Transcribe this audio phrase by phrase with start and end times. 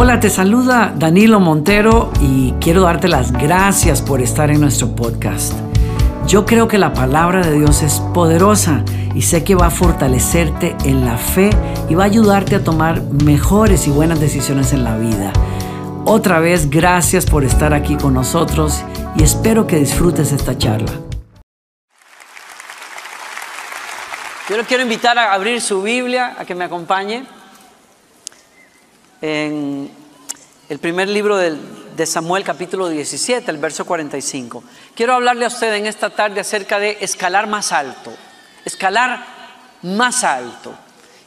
[0.00, 5.54] Hola, te saluda Danilo Montero y quiero darte las gracias por estar en nuestro podcast.
[6.24, 8.84] Yo creo que la palabra de Dios es poderosa
[9.16, 11.50] y sé que va a fortalecerte en la fe
[11.88, 15.32] y va a ayudarte a tomar mejores y buenas decisiones en la vida.
[16.04, 18.84] Otra vez, gracias por estar aquí con nosotros
[19.16, 20.92] y espero que disfrutes esta charla.
[24.48, 27.26] Yo le quiero invitar a abrir su Biblia, a que me acompañe
[29.20, 29.90] en
[30.68, 34.62] el primer libro de Samuel capítulo 17, el verso 45.
[34.94, 38.12] Quiero hablarle a usted en esta tarde acerca de escalar más alto,
[38.64, 39.24] escalar
[39.82, 40.74] más alto.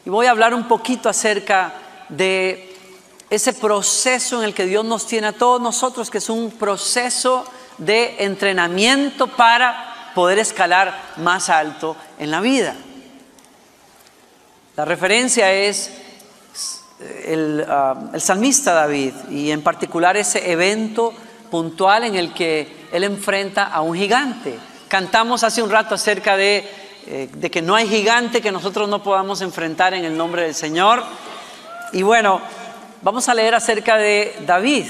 [0.06, 1.74] Y voy a hablar un poquito acerca
[2.10, 2.76] de
[3.30, 7.46] ese proceso en el que Dios nos tiene a todos nosotros, que es un proceso
[7.78, 12.76] de entrenamiento para poder escalar más alto en la vida.
[14.76, 15.92] La referencia es
[17.26, 21.14] el, ah, el, salmista David y en particular ese evento
[21.50, 24.58] puntual en el que él enfrenta a un gigante.
[24.88, 26.68] Cantamos hace un rato acerca de,
[27.08, 30.56] eh, de que no hay gigante que nosotros no podamos enfrentar en el nombre del
[30.56, 31.04] Señor.
[31.94, 32.42] Y bueno,
[33.02, 34.86] vamos a leer acerca de David.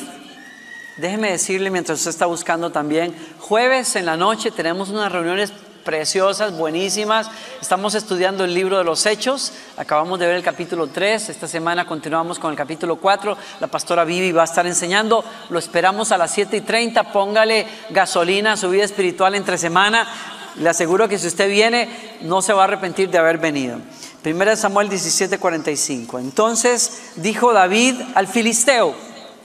[0.97, 5.51] Déjeme decirle mientras usted está buscando también, jueves en la noche tenemos unas reuniones
[5.83, 7.27] preciosas, buenísimas.
[7.61, 9.51] Estamos estudiando el libro de los Hechos.
[9.77, 11.29] Acabamos de ver el capítulo 3.
[11.29, 13.37] Esta semana continuamos con el capítulo 4.
[13.59, 15.23] La pastora Vivi va a estar enseñando.
[15.49, 17.11] Lo esperamos a las 7 y 30.
[17.11, 20.07] Póngale gasolina a su vida espiritual entre semana.
[20.55, 23.77] Le aseguro que si usted viene, no se va a arrepentir de haber venido.
[24.21, 26.19] Primera Samuel 17, 45.
[26.19, 28.93] Entonces dijo David al filisteo,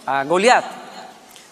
[0.05, 0.86] a Goliat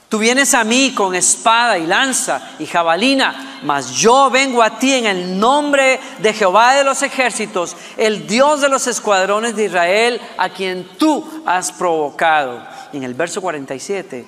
[0.09, 4.95] Tú vienes a mí con espada y lanza y jabalina, mas yo vengo a ti
[4.95, 10.21] en el nombre de Jehová de los ejércitos, el Dios de los escuadrones de Israel,
[10.37, 12.65] a quien tú has provocado.
[12.93, 14.25] Y en el verso 47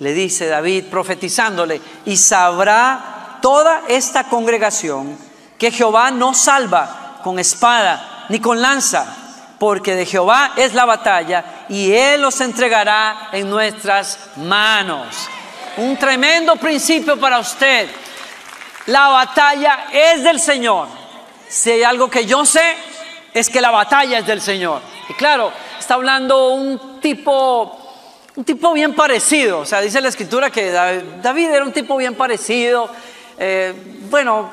[0.00, 5.16] le dice David profetizándole, y sabrá toda esta congregación
[5.56, 9.16] que Jehová no salva con espada ni con lanza
[9.60, 15.28] porque de Jehová es la batalla y Él los entregará en nuestras manos.
[15.76, 17.86] Un tremendo principio para usted.
[18.86, 20.88] La batalla es del Señor.
[21.46, 22.74] Si hay algo que yo sé,
[23.34, 24.80] es que la batalla es del Señor.
[25.10, 27.78] Y claro, está hablando un tipo,
[28.36, 29.58] un tipo bien parecido.
[29.58, 32.88] O sea, dice la escritura que David era un tipo bien parecido.
[33.38, 33.74] Eh,
[34.08, 34.50] bueno,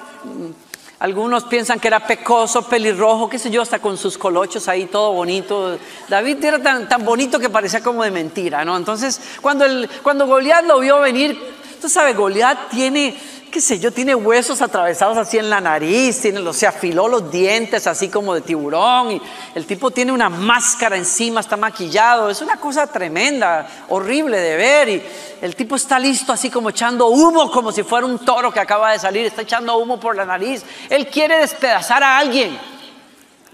[0.99, 5.13] algunos piensan que era pecoso, pelirrojo, qué sé yo, hasta con sus colochos ahí, todo
[5.13, 5.77] bonito.
[6.07, 8.75] David era tan, tan bonito que parecía como de mentira, ¿no?
[8.75, 11.39] Entonces, cuando, el, cuando Goliat lo vio venir,
[11.79, 13.15] tú sabes, Goliat tiene
[13.51, 17.87] qué sé yo, tiene huesos atravesados así en la nariz, tiene, se afiló los dientes
[17.87, 19.21] así como de tiburón, y
[19.55, 24.89] el tipo tiene una máscara encima, está maquillado, es una cosa tremenda, horrible de ver,
[24.89, 25.03] y
[25.41, 28.91] el tipo está listo así como echando humo, como si fuera un toro que acaba
[28.91, 32.57] de salir, está echando humo por la nariz, él quiere despedazar a alguien,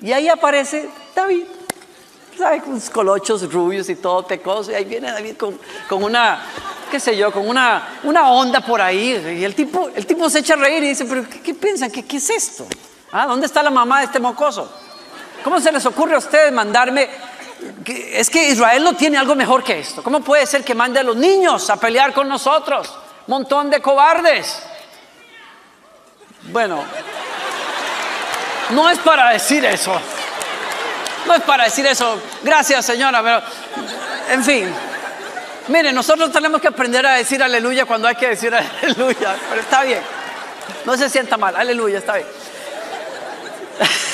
[0.02, 1.44] y ahí aparece David.
[2.38, 2.62] ¿Sabe?
[2.62, 4.72] Con colochos rubios y todo pecoso.
[4.72, 6.42] Y ahí viene David con, con una,
[6.90, 9.38] qué sé yo, con una, una onda por ahí.
[9.40, 11.92] Y el tipo, el tipo se echa a reír y dice, pero ¿qué, piensan?
[11.92, 12.66] ¿Qué, ¿Qué, es esto?
[13.12, 14.72] ¿Ah, ¿Dónde está la mamá de este mocoso?
[15.44, 17.10] ¿Cómo se les ocurre a ustedes mandarme?
[17.86, 20.02] Es que Israel no tiene algo mejor que esto.
[20.02, 22.92] ¿Cómo puede ser que mande a los niños a pelear con nosotros?
[23.28, 24.64] Montón de cobardes.
[26.52, 26.84] Bueno,
[28.72, 29.94] no es para decir eso.
[31.28, 32.20] No es para decir eso.
[32.44, 33.42] Gracias, señora, pero
[34.30, 34.74] en fin.
[35.70, 38.54] Mire, nosotros tenemos que aprender a decir aleluya cuando hay que decir
[38.84, 40.02] aleluya, pero está bien.
[40.86, 42.28] No se sienta mal, aleluya, está bien.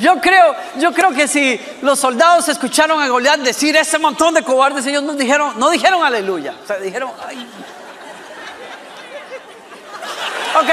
[0.00, 4.42] Yo creo, yo creo que si los soldados escucharon a Goliat decir ese montón de
[4.42, 6.54] cobardes, ellos no dijeron, no dijeron aleluya.
[6.62, 7.46] O sea, dijeron, ay.
[10.60, 10.68] Ok.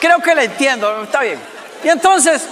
[0.00, 1.38] Creo que le entiendo, está bien.
[1.82, 2.48] Y entonces,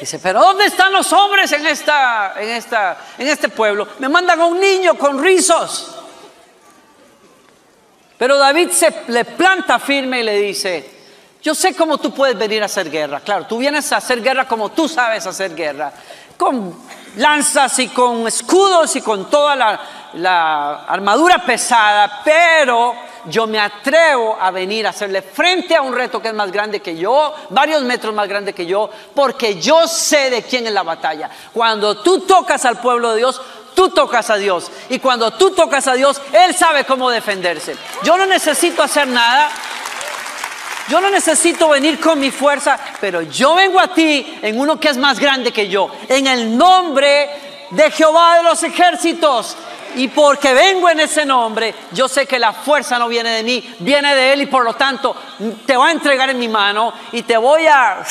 [0.00, 3.86] Dice, pero ¿dónde están los hombres en, esta, en, esta, en este pueblo?
[3.98, 5.94] Me mandan a un niño con rizos.
[8.16, 10.90] Pero David se le planta firme y le dice,
[11.42, 13.20] yo sé cómo tú puedes venir a hacer guerra.
[13.20, 15.92] Claro, tú vienes a hacer guerra como tú sabes hacer guerra.
[16.38, 16.74] Con
[17.16, 19.80] lanzas y con escudos y con toda la,
[20.14, 22.20] la armadura pesada.
[22.24, 22.94] Pero
[23.26, 26.80] yo me atrevo a venir a hacerle frente a un reto que es más grande
[26.80, 30.82] que yo, varios metros más grande que yo, porque yo sé de quién es la
[30.82, 31.30] batalla.
[31.52, 33.40] Cuando tú tocas al pueblo de Dios,
[33.74, 34.70] tú tocas a Dios.
[34.88, 37.76] Y cuando tú tocas a Dios, Él sabe cómo defenderse.
[38.02, 39.50] Yo no necesito hacer nada.
[40.88, 44.88] Yo no necesito venir con mi fuerza, pero yo vengo a ti en uno que
[44.88, 45.88] es más grande que yo.
[46.08, 47.30] En el nombre
[47.70, 49.56] de Jehová de los ejércitos.
[49.96, 53.76] Y porque vengo en ese nombre, yo sé que la fuerza no viene de mí,
[53.80, 55.16] viene de Él y por lo tanto
[55.66, 58.04] te voy a entregar en mi mano y te voy a...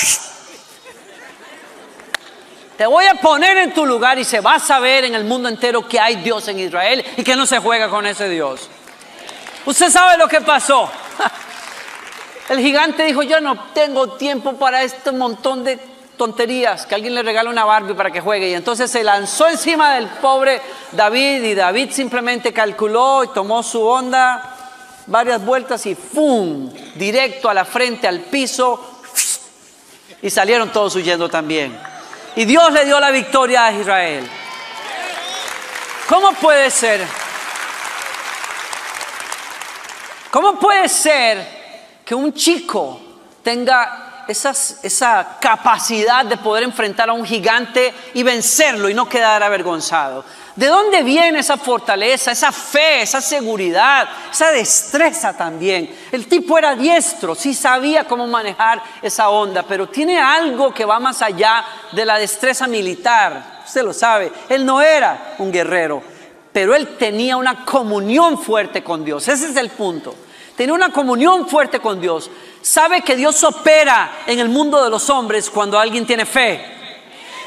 [2.78, 5.50] Te voy a poner en tu lugar y se va a saber en el mundo
[5.50, 8.70] entero que hay Dios en Israel y que no se juega con ese Dios.
[9.66, 10.90] Usted sabe lo que pasó.
[12.50, 15.78] El gigante dijo, yo no tengo tiempo para este montón de
[16.20, 18.50] tonterías, que alguien le regale una Barbie para que juegue.
[18.50, 20.62] Y entonces se lanzó encima del pobre
[20.92, 24.58] David y David simplemente calculó y tomó su onda
[25.08, 26.72] varias vueltas y ¡fum!
[26.96, 29.02] Directo a la frente, al piso.
[30.22, 31.80] Y salieron todos huyendo también.
[32.36, 34.30] Y Dios le dio la victoria a Israel.
[36.10, 37.08] ¿Cómo puede ser?
[40.32, 43.00] ¿Cómo puede ser que un chico
[43.42, 50.24] tenga esa capacidad de poder enfrentar a un gigante y vencerlo y no quedar avergonzado.
[50.56, 55.90] ¿De dónde viene esa fortaleza, esa fe, esa seguridad, esa destreza también?
[56.12, 61.00] El tipo era diestro, sí sabía cómo manejar esa onda, pero tiene algo que va
[61.00, 63.62] más allá de la destreza militar.
[63.66, 66.04] Usted lo sabe, él no era un guerrero,
[66.52, 69.28] pero él tenía una comunión fuerte con Dios.
[69.30, 70.14] Ese es el punto.
[70.60, 72.30] Tenía una comunión fuerte con Dios
[72.62, 76.66] sabe que Dios opera en el mundo de los hombres cuando alguien tiene fe.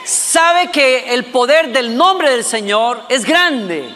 [0.03, 3.95] Sabe que el poder del nombre del Señor es grande.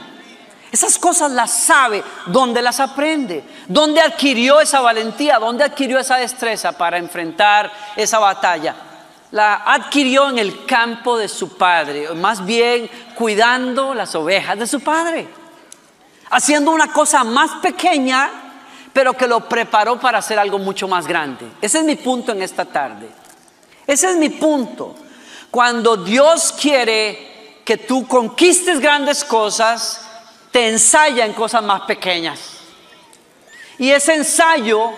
[0.70, 3.42] Esas cosas las sabe, ¿dónde las aprende?
[3.66, 5.38] ¿Dónde adquirió esa valentía?
[5.38, 8.76] ¿Dónde adquirió esa destreza para enfrentar esa batalla?
[9.30, 14.80] La adquirió en el campo de su padre, más bien cuidando las ovejas de su
[14.80, 15.26] padre,
[16.28, 18.42] haciendo una cosa más pequeña
[18.96, 21.46] pero que lo preparó para hacer algo mucho más grande.
[21.60, 23.06] Ese es mi punto en esta tarde.
[23.86, 24.94] Ese es mi punto.
[25.50, 30.00] Cuando Dios quiere que tú conquistes grandes cosas,
[30.50, 32.40] te ensaya en cosas más pequeñas.
[33.78, 34.92] Y ese ensayo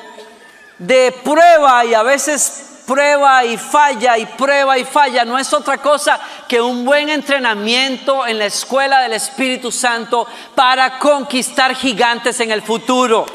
[0.78, 5.78] de prueba y a veces prueba y falla y prueba y falla no es otra
[5.78, 10.24] cosa que un buen entrenamiento en la escuela del Espíritu Santo
[10.54, 13.26] para conquistar gigantes en el futuro.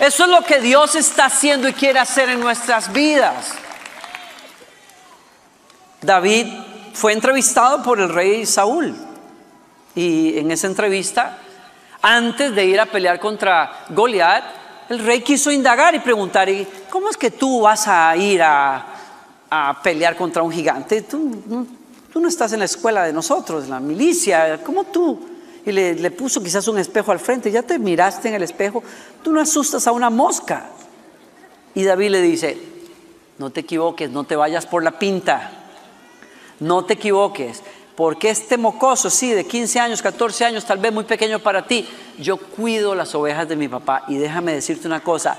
[0.00, 3.52] Eso es lo que Dios está haciendo y quiere hacer en nuestras vidas.
[6.02, 6.46] David
[6.92, 8.94] fue entrevistado por el rey Saúl
[9.94, 11.38] y en esa entrevista,
[12.02, 14.44] antes de ir a pelear contra Goliat,
[14.88, 18.90] el rey quiso indagar y preguntar, ¿y cómo es que tú vas a ir a,
[19.82, 21.02] pelear contra un gigante?
[21.02, 21.68] Tú,
[22.12, 25.33] tú no estás en la escuela de nosotros, en la milicia, ¿cómo tú?
[25.66, 28.82] Y le, puso quizás un espejo al frente, ya te miraste en el espejo,
[29.22, 30.66] tú no asustas a una mosca.
[31.74, 32.58] Y David le dice,
[33.38, 35.50] no te equivoques, no te vayas por la pinta,
[36.60, 37.62] no te equivoques,
[37.96, 41.88] porque este mocoso, sí, de 15 años, 14 años, tal vez muy pequeño para ti,
[42.18, 44.04] yo cuido las ovejas de mi papá.
[44.08, 45.36] Y déjame decirte una cosa,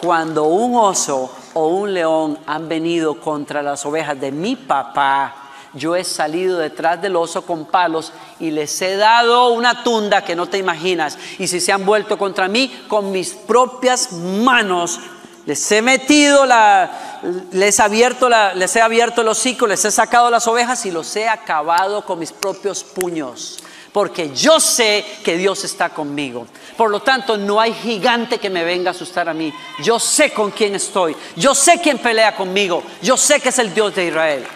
[0.00, 5.39] cuando un oso o un león han venido contra las ovejas de mi papá,
[5.74, 10.34] yo he salido detrás del oso con palos y les he dado una tunda que
[10.34, 11.16] no te imaginas.
[11.38, 15.00] Y si se han vuelto contra mí, con mis propias manos
[15.46, 17.18] les he metido la,
[17.52, 21.16] les abierto la, les he abierto el hocico, les he sacado las ovejas y los
[21.16, 23.58] he acabado con mis propios puños.
[23.92, 26.46] Porque yo sé que Dios está conmigo.
[26.76, 29.52] Por lo tanto, no hay gigante que me venga a asustar a mí.
[29.82, 31.16] Yo sé con quién estoy.
[31.34, 32.84] Yo sé quién pelea conmigo.
[33.02, 34.46] Yo sé que es el Dios de Israel.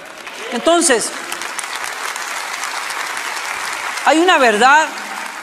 [0.54, 1.10] Entonces,
[4.04, 4.86] hay una verdad,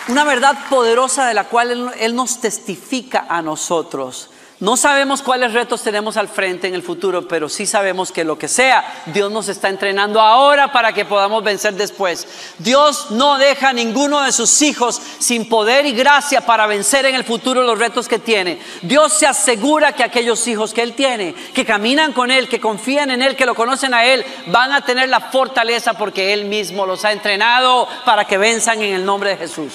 [0.08, 4.30] una verdad poderosa de la cual él, nos testifica a nosotros.
[4.62, 8.38] No sabemos cuáles retos tenemos al frente en el futuro, pero sí sabemos que lo
[8.38, 12.28] que sea, Dios nos está entrenando ahora para que podamos vencer después.
[12.60, 17.16] Dios no deja a ninguno de sus hijos sin poder y gracia para vencer en
[17.16, 18.62] el futuro los retos que tiene.
[18.84, 23.10] Dios se asegura que aquellos hijos que Él tiene, que caminan con Él, que confían
[23.10, 26.86] en Él, que lo conocen a Él, van a tener la fortaleza porque Él mismo
[26.86, 29.74] los ha entrenado para que venzan en el nombre de Jesús.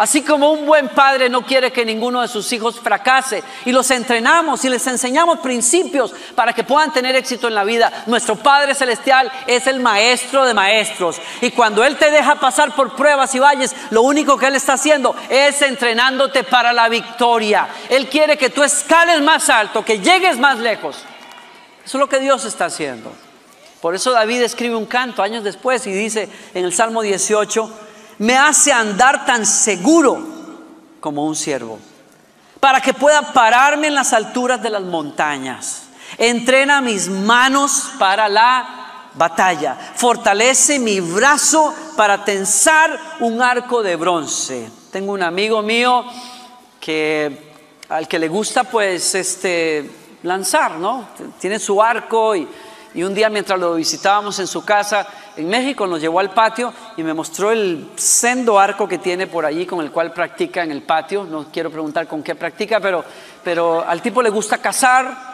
[0.00, 3.90] Así como un buen padre no quiere que ninguno de sus hijos fracase y los
[3.90, 8.74] entrenamos y les enseñamos principios para que puedan tener éxito en la vida, nuestro Padre
[8.74, 11.20] Celestial es el maestro de maestros.
[11.42, 14.72] Y cuando Él te deja pasar por pruebas y valles, lo único que Él está
[14.72, 17.68] haciendo es entrenándote para la victoria.
[17.90, 20.96] Él quiere que tú escales más alto, que llegues más lejos.
[21.84, 23.12] Eso es lo que Dios está haciendo.
[23.82, 27.89] Por eso David escribe un canto años después y dice en el Salmo 18,
[28.20, 30.22] me hace andar tan seguro
[31.00, 31.78] como un siervo.
[32.60, 35.84] para que pueda pararme en las alturas de las montañas.
[36.18, 39.78] Entrena mis manos para la batalla.
[39.94, 44.70] Fortalece mi brazo para tensar un arco de bronce.
[44.92, 46.04] Tengo un amigo mío
[46.78, 47.54] que
[47.88, 49.90] al que le gusta pues este
[50.24, 51.08] lanzar, ¿no?
[51.38, 52.46] Tiene su arco y,
[52.94, 55.06] y un día mientras lo visitábamos en su casa
[55.36, 59.46] en México nos llevó al patio y me mostró el sendo arco que tiene por
[59.46, 61.24] allí con el cual practica en el patio.
[61.24, 63.04] No quiero preguntar con qué practica, pero,
[63.42, 65.30] pero al tipo le gusta cazar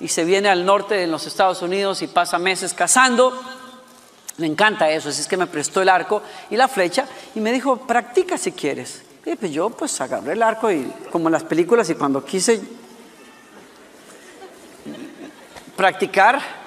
[0.00, 3.38] y se viene al norte de los Estados Unidos y pasa meses cazando.
[4.38, 7.04] Le encanta eso, así es que me prestó el arco y la flecha
[7.34, 9.02] y me dijo, practica si quieres.
[9.26, 12.62] Y pues yo pues agarré el arco y como en las películas y cuando quise
[15.76, 16.61] practicar,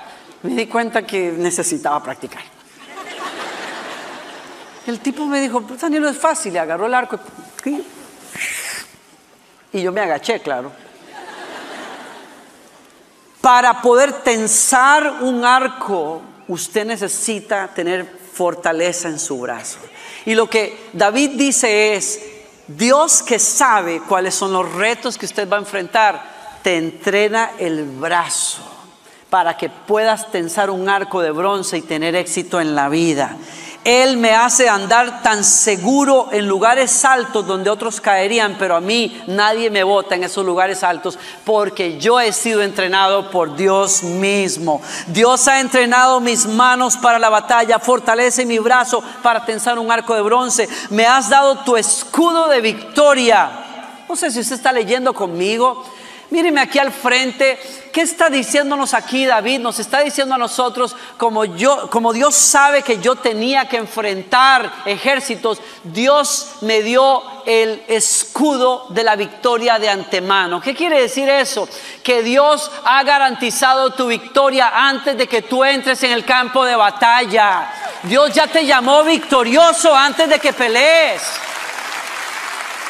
[0.45, 2.43] me di cuenta que necesitaba practicar.
[4.85, 7.19] El tipo me dijo, pues Daniel, es fácil, le agarró el arco
[9.73, 10.71] y yo me agaché, claro.
[13.41, 19.79] Para poder tensar un arco, usted necesita tener fortaleza en su brazo.
[20.25, 22.21] Y lo que David dice es,
[22.67, 27.83] Dios que sabe cuáles son los retos que usted va a enfrentar, te entrena el
[27.83, 28.74] brazo
[29.35, 33.35] para que puedas tensar un arco de bronce y tener éxito en la vida.
[33.83, 39.21] Él me hace andar tan seguro en lugares altos donde otros caerían, pero a mí
[39.27, 44.81] nadie me bota en esos lugares altos porque yo he sido entrenado por Dios mismo.
[45.07, 50.15] Dios ha entrenado mis manos para la batalla, fortalece mi brazo para tensar un arco
[50.15, 50.69] de bronce.
[50.91, 53.51] Me has dado tu escudo de victoria.
[54.07, 55.83] No sé si usted está leyendo conmigo.
[56.29, 57.59] Míreme aquí al frente.
[57.93, 59.59] ¿Qué está diciéndonos aquí David?
[59.59, 64.69] Nos está diciendo a nosotros, como yo, como Dios sabe que yo tenía que enfrentar
[64.85, 70.59] ejércitos, Dios me dio el escudo de la victoria de antemano.
[70.59, 71.69] ¿Qué quiere decir eso?
[72.03, 76.75] Que Dios ha garantizado tu victoria antes de que tú entres en el campo de
[76.75, 77.71] batalla.
[78.03, 81.21] Dios ya te llamó victorioso antes de que pelees.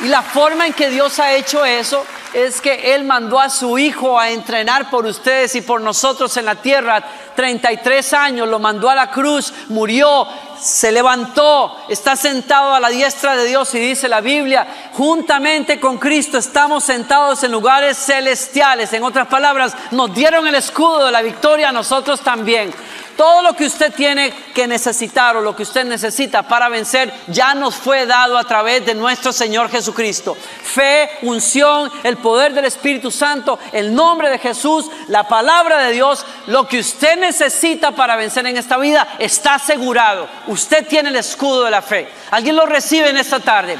[0.02, 3.78] Y la forma en que Dios ha hecho eso es que Él mandó a su
[3.78, 7.02] Hijo a entrenar por ustedes y por nosotros en la tierra.
[7.34, 10.28] 33 años, lo mandó a la cruz, murió,
[10.60, 15.98] se levantó, está sentado a la diestra de Dios y dice la Biblia, juntamente con
[15.98, 18.92] Cristo estamos sentados en lugares celestiales.
[18.92, 22.74] En otras palabras, nos dieron el escudo de la victoria a nosotros también.
[23.16, 27.56] Todo lo que usted tiene que necesitar o lo que usted necesita para vencer ya
[27.56, 30.36] nos fue dado a través de nuestro Señor Jesucristo.
[30.36, 36.26] Fe, unción, el poder del Espíritu Santo, el nombre de Jesús, la palabra de Dios,
[36.48, 40.28] lo que usted necesita para vencer en esta vida está asegurado.
[40.48, 42.10] Usted tiene el escudo de la fe.
[42.32, 43.78] ¿Alguien lo recibe en esta tarde?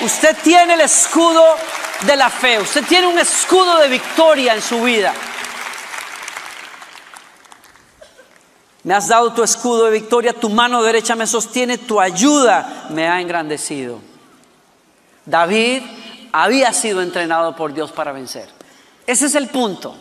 [0.00, 1.44] Usted tiene el escudo
[2.02, 2.58] de la fe.
[2.58, 5.14] Usted tiene un escudo de victoria en su vida.
[8.86, 13.08] Me has dado tu escudo de victoria, tu mano derecha me sostiene, tu ayuda me
[13.08, 13.98] ha engrandecido.
[15.24, 15.82] David
[16.30, 18.48] había sido entrenado por Dios para vencer.
[19.04, 19.96] Ese es el punto.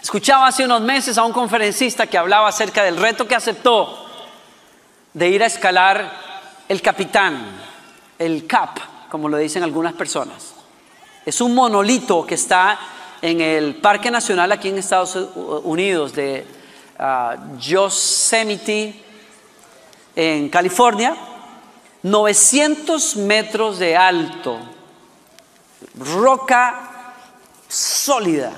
[0.00, 4.06] Escuchaba hace unos meses a un conferencista que hablaba acerca del reto que aceptó
[5.12, 6.12] de ir a escalar
[6.68, 7.48] el capitán,
[8.16, 8.78] el CAP,
[9.10, 10.54] como lo dicen algunas personas.
[11.26, 12.78] Es un monolito que está
[13.20, 15.16] en el Parque Nacional aquí en Estados
[15.64, 16.57] Unidos de
[17.58, 19.04] Yosemite,
[20.16, 21.16] en California,
[22.02, 24.58] 900 metros de alto,
[25.96, 27.14] roca
[27.68, 28.52] sólida,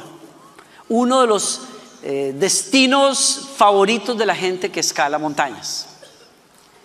[0.88, 1.62] uno de los
[2.02, 5.86] eh, destinos favoritos de la gente que escala montañas.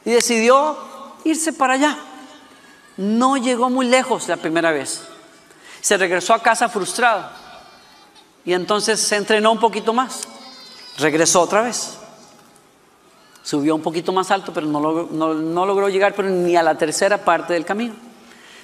[0.03, 0.77] Y decidió
[1.23, 1.97] irse para allá.
[2.97, 5.03] No llegó muy lejos la primera vez.
[5.81, 7.29] Se regresó a casa frustrado.
[8.43, 10.27] Y entonces se entrenó un poquito más.
[10.97, 11.97] Regresó otra vez.
[13.43, 16.77] Subió un poquito más alto, pero no logró, no, logró llegar pero ni a la
[16.77, 17.93] tercera parte del camino.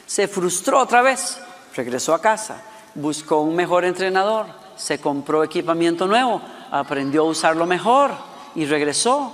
[0.07, 1.39] Se frustró otra vez.
[1.75, 2.61] Regresó a casa.
[2.95, 4.47] Buscó un mejor entrenador.
[4.75, 6.41] Se compró equipamiento nuevo.
[6.71, 8.11] Aprendió a usarlo mejor.
[8.55, 9.33] Y regresó.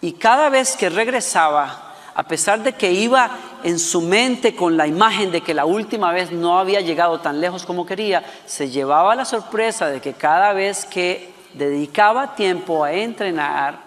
[0.00, 3.30] Y cada vez que regresaba, a pesar de que iba
[3.62, 7.40] en su mente con la imagen de que la última vez no había llegado tan
[7.40, 12.92] lejos como quería, se llevaba la sorpresa de que cada vez que dedicaba tiempo a
[12.92, 13.78] entrenar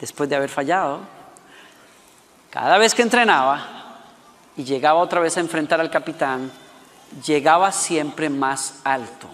[0.00, 1.00] después de haber fallado.
[2.50, 3.66] Cada vez que entrenaba
[4.56, 6.50] y llegaba otra vez a enfrentar al capitán,
[7.24, 9.28] llegaba siempre más alto.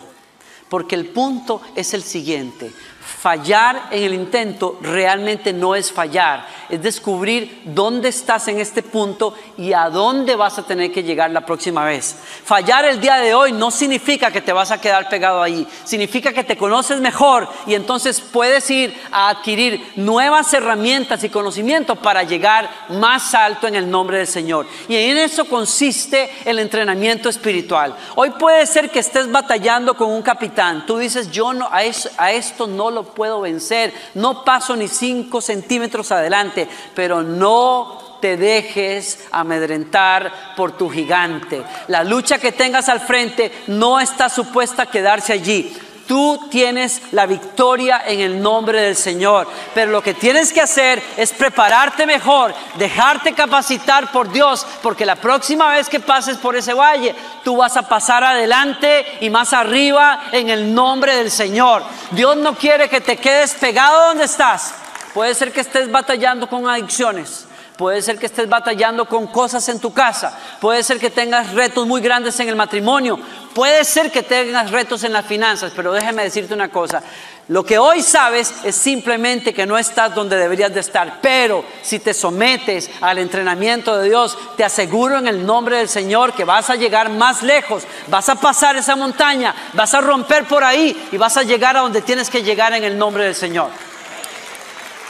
[0.68, 2.72] Porque el punto es el siguiente.
[3.16, 9.34] Fallar en el intento realmente no es fallar, es descubrir dónde estás en este punto
[9.56, 12.16] y a dónde vas a tener que llegar la próxima vez.
[12.44, 16.32] Fallar el día de hoy no significa que te vas a quedar pegado ahí, significa
[16.32, 22.22] que te conoces mejor y entonces puedes ir a adquirir nuevas herramientas y conocimiento para
[22.22, 24.66] llegar más alto en el nombre del Señor.
[24.88, 27.96] Y en eso consiste el entrenamiento espiritual.
[28.14, 31.80] Hoy puede ser que estés batallando con un capitán, tú dices, yo no, a,
[32.18, 38.36] a esto no lo puedo vencer, no paso ni cinco centímetros adelante, pero no te
[38.36, 41.62] dejes amedrentar por tu gigante.
[41.88, 45.76] La lucha que tengas al frente no está supuesta a quedarse allí.
[46.08, 49.46] Tú tienes la victoria en el nombre del Señor.
[49.74, 55.16] Pero lo que tienes que hacer es prepararte mejor, dejarte capacitar por Dios, porque la
[55.16, 60.24] próxima vez que pases por ese valle, tú vas a pasar adelante y más arriba
[60.32, 61.82] en el nombre del Señor.
[62.12, 64.74] Dios no quiere que te quedes pegado donde estás.
[65.12, 67.47] Puede ser que estés batallando con adicciones.
[67.78, 70.36] Puede ser que estés batallando con cosas en tu casa.
[70.60, 73.20] Puede ser que tengas retos muy grandes en el matrimonio.
[73.54, 75.72] Puede ser que tengas retos en las finanzas.
[75.76, 77.04] Pero déjame decirte una cosa.
[77.46, 81.20] Lo que hoy sabes es simplemente que no estás donde deberías de estar.
[81.22, 86.32] Pero si te sometes al entrenamiento de Dios, te aseguro en el nombre del Señor
[86.32, 87.84] que vas a llegar más lejos.
[88.08, 89.54] Vas a pasar esa montaña.
[89.74, 92.82] Vas a romper por ahí y vas a llegar a donde tienes que llegar en
[92.82, 93.70] el nombre del Señor.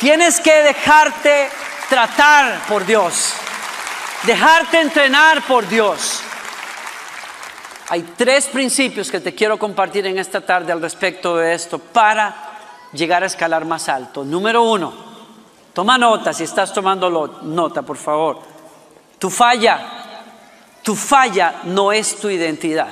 [0.01, 1.49] Tienes que dejarte
[1.89, 3.33] tratar por Dios,
[4.25, 6.21] dejarte entrenar por Dios.
[7.89, 12.35] Hay tres principios que te quiero compartir en esta tarde al respecto de esto para
[12.93, 14.25] llegar a escalar más alto.
[14.25, 14.93] Número uno,
[15.73, 18.43] toma nota si estás tomando nota, por favor.
[19.19, 19.81] Tu falla,
[20.83, 22.89] tu falla no es tu identidad.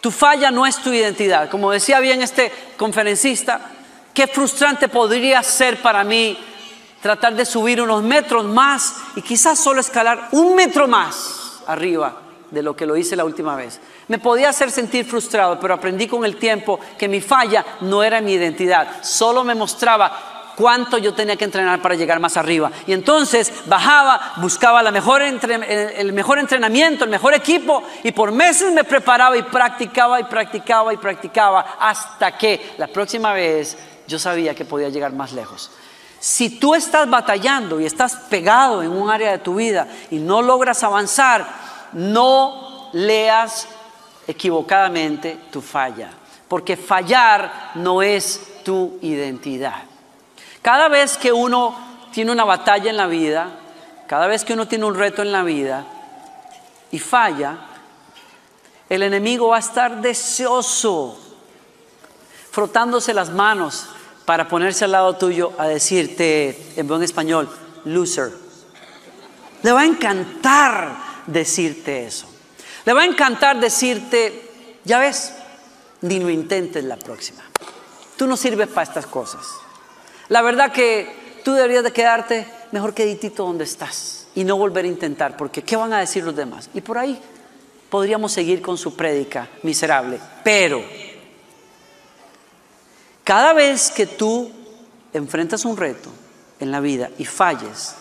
[0.00, 1.48] Tu falla no es tu identidad.
[1.48, 3.60] Como decía bien este conferencista,
[4.12, 6.38] qué frustrante podría ser para mí
[7.00, 12.62] tratar de subir unos metros más y quizás solo escalar un metro más arriba de
[12.62, 13.80] lo que lo hice la última vez.
[14.08, 18.20] Me podía hacer sentir frustrado, pero aprendí con el tiempo que mi falla no era
[18.20, 22.72] mi identidad, solo me mostraba cuánto yo tenía que entrenar para llegar más arriba.
[22.86, 25.22] Y entonces bajaba, buscaba el mejor
[26.38, 31.76] entrenamiento, el mejor equipo, y por meses me preparaba y practicaba y practicaba y practicaba
[31.78, 33.76] hasta que la próxima vez
[34.08, 35.70] yo sabía que podía llegar más lejos.
[36.20, 40.42] Si tú estás batallando y estás pegado en un área de tu vida y no
[40.42, 41.46] logras avanzar,
[41.92, 43.68] no leas
[44.26, 46.10] equivocadamente tu falla,
[46.48, 49.82] porque fallar no es tu identidad.
[50.60, 51.74] Cada vez que uno
[52.12, 53.48] tiene una batalla en la vida,
[54.06, 55.84] cada vez que uno tiene un reto en la vida
[56.90, 57.58] y falla,
[58.88, 61.18] el enemigo va a estar deseoso,
[62.50, 63.86] frotándose las manos,
[64.28, 67.48] para ponerse al lado tuyo a decirte en buen español,
[67.86, 68.30] loser.
[69.62, 72.26] Le va a encantar decirte eso.
[72.84, 74.50] Le va a encantar decirte,
[74.84, 75.32] ya ves,
[76.02, 77.42] ni lo intentes la próxima.
[78.18, 79.46] Tú no sirves para estas cosas.
[80.28, 84.88] La verdad que tú deberías de quedarte mejor queditito donde estás y no volver a
[84.88, 86.68] intentar, porque ¿qué van a decir los demás?
[86.74, 87.18] Y por ahí
[87.88, 90.20] podríamos seguir con su prédica miserable.
[90.44, 90.84] Pero
[93.28, 94.50] cada vez que tú
[95.12, 96.08] enfrentas un reto
[96.60, 97.94] en la vida y falles,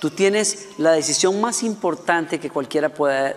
[0.00, 3.36] tú tienes la decisión más importante que cualquiera pueda,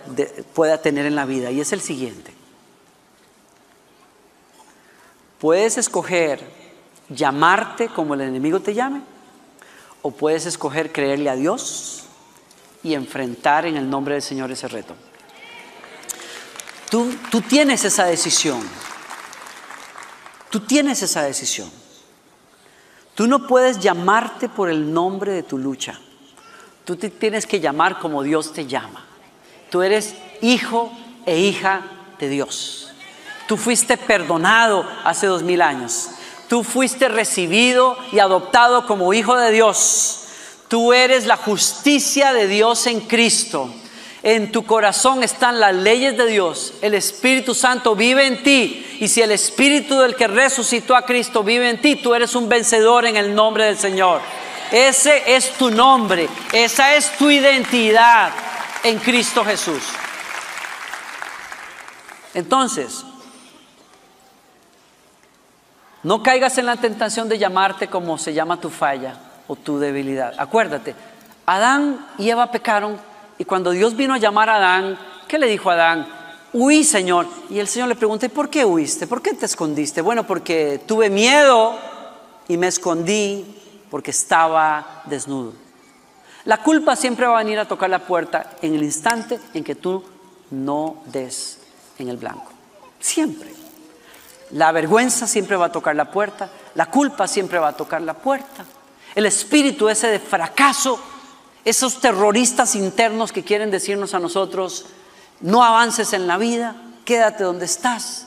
[0.52, 2.34] pueda tener en la vida y es el siguiente.
[5.38, 6.44] Puedes escoger
[7.08, 9.02] llamarte como el enemigo te llame
[10.02, 12.02] o puedes escoger creerle a Dios
[12.82, 14.96] y enfrentar en el nombre del Señor ese reto.
[16.90, 18.60] Tú, tú tienes esa decisión.
[20.52, 21.70] Tú tienes esa decisión.
[23.14, 25.98] Tú no puedes llamarte por el nombre de tu lucha.
[26.84, 29.02] Tú te tienes que llamar como Dios te llama.
[29.70, 30.92] Tú eres hijo
[31.24, 31.80] e hija
[32.18, 32.92] de Dios.
[33.48, 36.10] Tú fuiste perdonado hace dos mil años.
[36.50, 40.26] Tú fuiste recibido y adoptado como hijo de Dios.
[40.68, 43.72] Tú eres la justicia de Dios en Cristo.
[44.22, 46.74] En tu corazón están las leyes de Dios.
[46.80, 48.98] El Espíritu Santo vive en ti.
[49.00, 52.48] Y si el Espíritu del que resucitó a Cristo vive en ti, tú eres un
[52.48, 54.20] vencedor en el nombre del Señor.
[54.70, 56.28] Ese es tu nombre.
[56.52, 58.30] Esa es tu identidad
[58.84, 59.82] en Cristo Jesús.
[62.34, 63.04] Entonces,
[66.04, 69.16] no caigas en la tentación de llamarte como se llama tu falla
[69.48, 70.32] o tu debilidad.
[70.38, 70.94] Acuérdate,
[71.44, 72.98] Adán y Eva pecaron
[73.38, 76.22] y cuando Dios vino a llamar a Adán, ¿qué le dijo a Adán?
[76.52, 77.26] huí, Señor.
[77.50, 79.06] Y el Señor le pregunta, ¿y por qué huiste?
[79.06, 80.02] ¿Por qué te escondiste?
[80.02, 81.78] Bueno, porque tuve miedo
[82.48, 83.44] y me escondí
[83.90, 85.52] porque estaba desnudo.
[86.44, 89.74] La culpa siempre va a venir a tocar la puerta en el instante en que
[89.74, 90.02] tú
[90.50, 91.58] no des
[91.98, 92.50] en el blanco.
[92.98, 93.52] Siempre.
[94.50, 98.14] La vergüenza siempre va a tocar la puerta, la culpa siempre va a tocar la
[98.14, 98.64] puerta.
[99.14, 100.98] El espíritu ese de fracaso,
[101.64, 104.86] esos terroristas internos que quieren decirnos a nosotros,
[105.40, 108.26] no avances en la vida, quédate donde estás,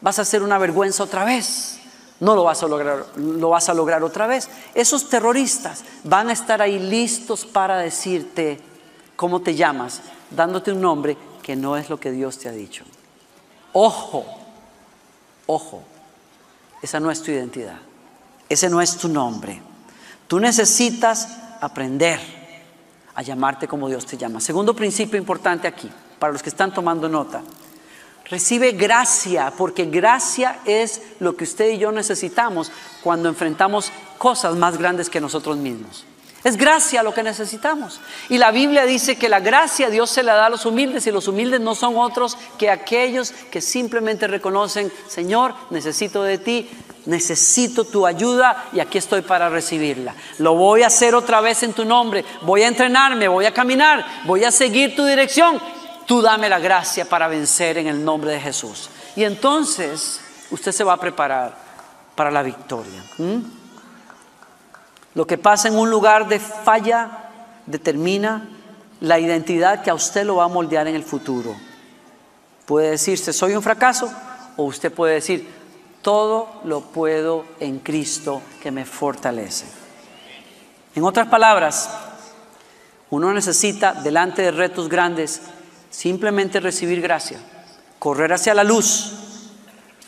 [0.00, 1.78] vas a hacer una vergüenza otra vez,
[2.20, 4.48] no lo vas a lograr, lo vas a lograr otra vez.
[4.74, 8.60] Esos terroristas van a estar ahí listos para decirte
[9.16, 12.84] cómo te llamas, dándote un nombre que no es lo que Dios te ha dicho.
[13.72, 14.24] Ojo,
[15.46, 15.82] ojo,
[16.82, 17.78] esa no es tu identidad,
[18.48, 19.60] ese no es tu nombre.
[20.26, 21.28] Tú necesitas
[21.60, 22.45] aprender
[23.16, 24.40] a llamarte como Dios te llama.
[24.40, 27.42] Segundo principio importante aquí, para los que están tomando nota.
[28.26, 32.70] Recibe gracia, porque gracia es lo que usted y yo necesitamos
[33.02, 36.04] cuando enfrentamos cosas más grandes que nosotros mismos.
[36.44, 38.00] Es gracia lo que necesitamos.
[38.28, 41.10] Y la Biblia dice que la gracia Dios se la da a los humildes y
[41.10, 46.70] los humildes no son otros que aquellos que simplemente reconocen, Señor, necesito de ti,
[47.06, 50.14] necesito tu ayuda y aquí estoy para recibirla.
[50.38, 54.04] Lo voy a hacer otra vez en tu nombre, voy a entrenarme, voy a caminar,
[54.24, 55.60] voy a seguir tu dirección.
[56.06, 58.90] Tú dame la gracia para vencer en el nombre de Jesús.
[59.16, 61.56] Y entonces usted se va a preparar
[62.14, 63.02] para la victoria.
[65.14, 67.30] Lo que pasa en un lugar de falla
[67.66, 68.48] determina
[69.00, 71.56] la identidad que a usted lo va a moldear en el futuro.
[72.66, 74.12] Puede decirse, soy un fracaso,
[74.56, 75.48] o usted puede decir,
[76.06, 79.66] todo lo puedo en Cristo que me fortalece.
[80.94, 81.90] En otras palabras,
[83.10, 85.42] uno necesita, delante de retos grandes,
[85.90, 87.40] simplemente recibir gracia,
[87.98, 89.14] correr hacia la luz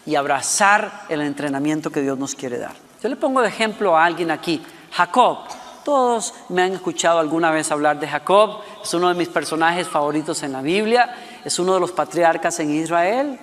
[0.07, 2.77] y abrazar el entrenamiento que Dios nos quiere dar.
[3.03, 5.39] Yo le pongo de ejemplo a alguien aquí, Jacob.
[5.85, 10.45] Todos me han escuchado alguna vez hablar de Jacob, es uno de mis personajes favoritos
[10.45, 11.13] en la Biblia,
[11.45, 13.41] es uno de los patriarcas en Israel,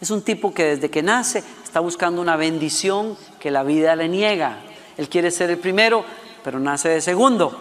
[0.00, 4.06] es un tipo que desde que nace está buscando una bendición que la vida le
[4.06, 4.58] niega.
[4.98, 6.04] Él quiere ser el primero,
[6.44, 7.58] pero nace de segundo.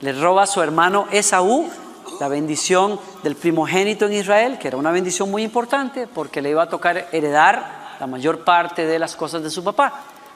[0.00, 1.70] Le roba a su hermano Esaú
[2.18, 6.64] la bendición del primogénito en Israel, que era una bendición muy importante porque le iba
[6.64, 9.92] a tocar heredar la mayor parte de las cosas de su papá.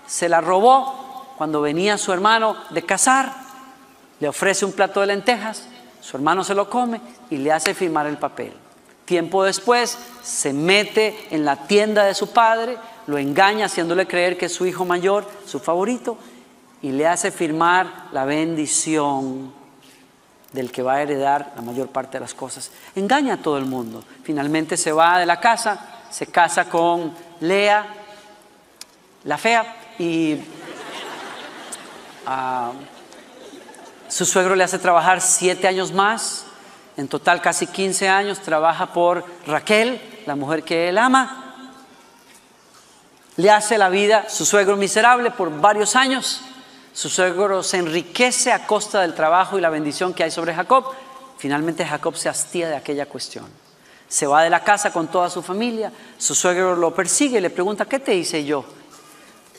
[0.07, 3.33] Se la robó cuando venía su hermano de cazar,
[4.21, 5.65] le ofrece un plato de lentejas,
[6.01, 8.53] su hermano se lo come y le hace firmar el papel.
[9.05, 14.47] Tiempo después se mete en la tienda de su padre, lo engaña haciéndole creer que
[14.47, 16.19] es su hijo mayor, su favorito,
[16.83, 19.53] y le hace firmar la bendición
[20.53, 22.71] del que va a heredar la mayor parte de las cosas.
[22.95, 24.03] Engaña a todo el mundo.
[24.23, 27.87] Finalmente se va de la casa, se casa con Lea,
[29.25, 30.37] la fea, y
[32.27, 32.73] ah,
[34.09, 36.47] su suegro le hace trabajar siete años más,
[36.97, 41.46] en total casi 15 años, trabaja por Raquel, la mujer que él ama,
[43.37, 46.41] le hace la vida su suegro miserable por varios años.
[46.93, 50.85] Su suegro se enriquece a costa del trabajo y la bendición que hay sobre Jacob.
[51.37, 53.45] Finalmente Jacob se hastía de aquella cuestión.
[54.09, 55.93] Se va de la casa con toda su familia.
[56.17, 58.65] Su suegro lo persigue y le pregunta, ¿qué te hice yo?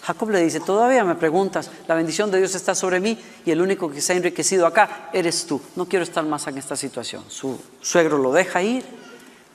[0.01, 3.61] Jacob le dice, todavía me preguntas, la bendición de Dios está sobre mí y el
[3.61, 5.61] único que se ha enriquecido acá eres tú.
[5.75, 7.25] No quiero estar más en esta situación.
[7.27, 8.85] Su suegro lo deja ir.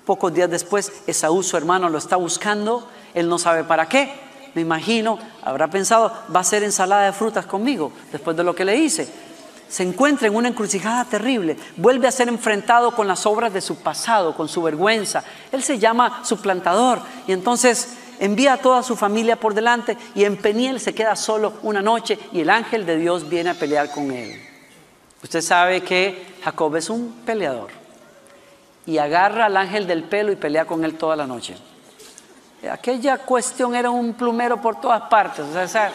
[0.05, 2.87] Pocos días después, Esaú, su hermano, lo está buscando.
[3.15, 4.13] Él no sabe para qué.
[4.55, 8.65] Me imagino, habrá pensado, va a ser ensalada de frutas conmigo después de lo que
[8.65, 9.09] le hice.
[9.69, 13.77] Se encuentra en una encrucijada terrible, vuelve a ser enfrentado con las obras de su
[13.77, 15.25] pasado, con su vergüenza.
[15.51, 20.37] Él se llama suplantador y entonces envía a toda su familia por delante y en
[20.37, 24.11] Peniel se queda solo una noche y el ángel de Dios viene a pelear con
[24.11, 24.39] él.
[25.23, 27.71] Usted sabe que Jacob es un peleador
[28.85, 31.57] y agarra al ángel del pelo y pelea con él toda la noche.
[32.71, 35.45] Aquella cuestión era un plumero por todas partes.
[35.45, 35.91] O sea,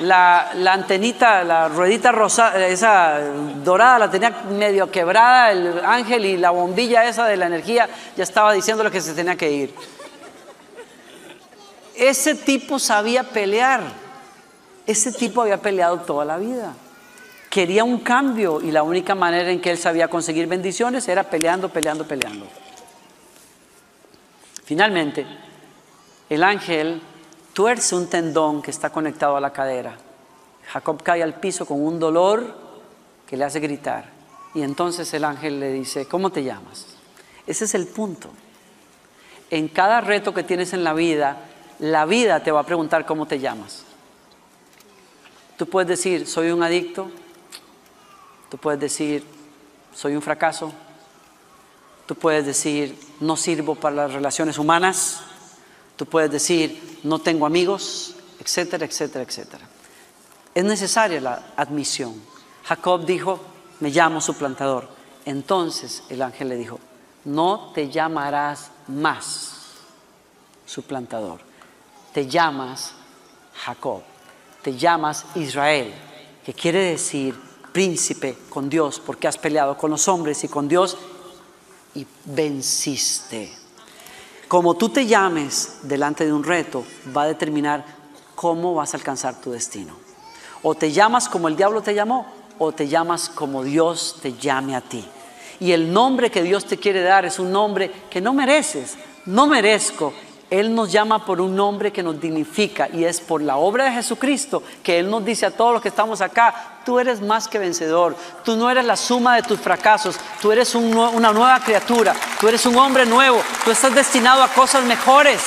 [0.00, 3.18] la, la, antenita, la ruedita rosa, esa
[3.64, 8.22] dorada la tenía medio quebrada el ángel y la bombilla esa de la energía ya
[8.22, 9.74] estaba diciéndole que se tenía que ir.
[11.94, 13.80] Ese tipo sabía pelear.
[14.86, 16.74] Ese tipo había peleado toda la vida.
[17.48, 21.70] Quería un cambio y la única manera en que él sabía conseguir bendiciones era peleando,
[21.70, 22.46] peleando, peleando.
[24.64, 25.26] Finalmente,
[26.28, 27.00] el ángel
[27.52, 29.96] tuerce un tendón que está conectado a la cadera.
[30.68, 32.54] Jacob cae al piso con un dolor
[33.26, 34.10] que le hace gritar.
[34.54, 36.86] Y entonces el ángel le dice, ¿cómo te llamas?
[37.46, 38.30] Ese es el punto.
[39.48, 41.36] en cada reto que tienes en la vida,
[41.78, 43.84] la vida te va a preguntar cómo te llamas.
[45.56, 47.08] Tú puedes decir, soy un adicto.
[48.50, 49.24] Tú puedes decir,
[49.94, 50.72] soy un fracaso.
[52.06, 55.22] Tú puedes decir, no sirvo para las relaciones humanas.
[55.96, 59.66] Tú puedes decir, no tengo amigos, etcétera, etcétera, etcétera.
[60.54, 62.14] Es necesaria la admisión.
[62.64, 63.40] Jacob dijo,
[63.80, 64.88] me llamo suplantador.
[65.24, 66.78] Entonces el ángel le dijo,
[67.24, 69.52] no te llamarás más
[70.64, 71.40] suplantador,
[72.12, 72.92] te llamas
[73.54, 74.02] Jacob,
[74.62, 75.92] te llamas Israel,
[76.44, 77.34] que quiere decir
[77.72, 80.96] príncipe con Dios, porque has peleado con los hombres y con Dios
[81.94, 83.65] y venciste.
[84.48, 86.84] Como tú te llames delante de un reto,
[87.16, 87.84] va a determinar
[88.36, 89.94] cómo vas a alcanzar tu destino.
[90.62, 92.26] O te llamas como el diablo te llamó,
[92.58, 95.04] o te llamas como Dios te llame a ti.
[95.58, 99.46] Y el nombre que Dios te quiere dar es un nombre que no mereces, no
[99.48, 100.12] merezco.
[100.48, 103.92] Él nos llama por un nombre que nos dignifica y es por la obra de
[103.92, 107.58] Jesucristo que Él nos dice a todos los que estamos acá, tú eres más que
[107.58, 112.46] vencedor, tú no eres la suma de tus fracasos, tú eres una nueva criatura, tú
[112.46, 115.42] eres un hombre nuevo, tú estás destinado a cosas mejores,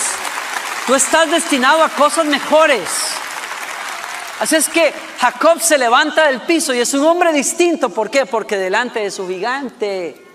[0.86, 2.90] tú estás destinado a cosas mejores.
[4.42, 7.90] Así es que Jacob se levanta del piso y es un hombre distinto.
[7.90, 8.26] ¿Por qué?
[8.26, 10.26] Porque delante de su gigante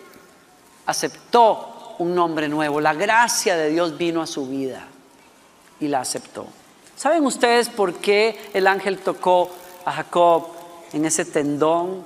[0.84, 2.80] aceptó un nombre nuevo.
[2.80, 4.86] La gracia de Dios vino a su vida
[5.80, 6.46] y la aceptó.
[6.96, 9.50] ¿Saben ustedes por qué el ángel tocó
[9.84, 10.46] a Jacob
[10.92, 12.04] en ese tendón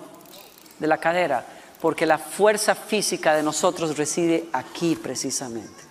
[0.79, 1.45] de la cadera?
[1.81, 5.85] Porque la fuerza física de nosotros reside aquí precisamente.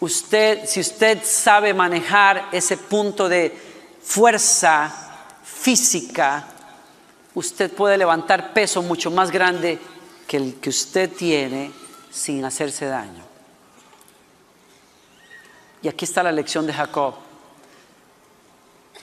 [0.00, 3.56] Usted, si usted sabe manejar ese punto de
[4.02, 4.92] fuerza
[5.42, 6.46] física,
[7.34, 9.78] usted puede levantar peso mucho más grande
[10.26, 11.70] que el que usted tiene
[12.16, 13.22] sin hacerse daño.
[15.82, 17.14] Y aquí está la lección de Jacob.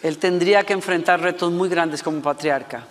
[0.02, 2.86] Él tendría que enfrentar retos muy grandes como patriarca.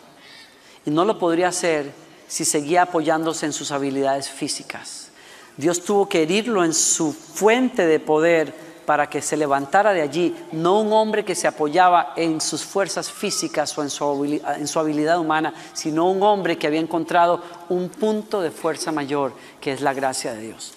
[0.87, 1.93] Y no lo podría hacer
[2.29, 5.09] si seguía apoyándose en sus habilidades físicas.
[5.57, 10.35] Dios tuvo que herirlo en su fuente de poder para que se levantara de allí,
[10.53, 15.55] no un hombre que se apoyaba en sus fuerzas físicas o en su, habilidad, humana,
[15.73, 20.35] sino un hombre que había encontrado un punto de fuerza mayor, que es la gracia
[20.35, 20.75] de Dios.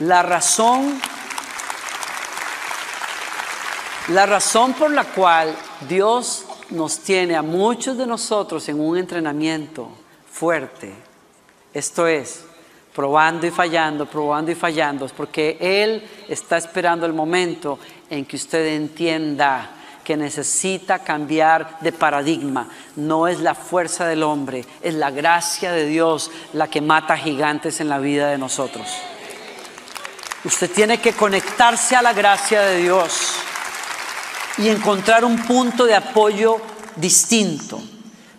[0.00, 1.00] La razón,
[4.08, 5.54] la razón por la cual
[5.88, 9.88] Dios nos tiene a muchos de nosotros en un entrenamiento
[10.30, 10.92] fuerte,
[11.72, 12.44] esto es,
[12.94, 17.78] probando y fallando, probando y fallando, porque Él está esperando el momento
[18.08, 19.70] en que usted entienda
[20.04, 22.68] que necesita cambiar de paradigma.
[22.94, 27.80] No es la fuerza del hombre, es la gracia de Dios la que mata gigantes
[27.80, 28.86] en la vida de nosotros.
[30.44, 33.34] Usted tiene que conectarse a la gracia de Dios
[34.58, 36.58] y encontrar un punto de apoyo
[36.94, 37.82] distinto.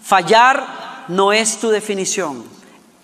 [0.01, 2.54] Fallar no es tu definición